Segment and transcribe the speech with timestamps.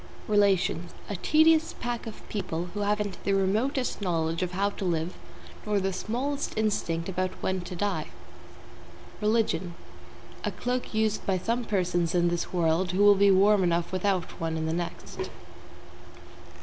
[0.27, 5.13] =RELATIONS= A tedious pack of people who haven't the remotest knowledge of how to live
[5.63, 8.07] nor the smallest instinct about when to die.
[9.21, 9.75] =RELIGION=
[10.43, 14.31] A cloak used by some persons in this world who will be warm enough without
[14.41, 15.29] one in the next.